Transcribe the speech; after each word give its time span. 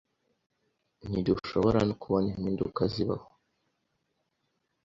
ntidushobora 1.09 1.79
no 1.87 1.95
kubona 2.01 2.27
impinduka 2.35 2.81
zibaho 2.93 3.27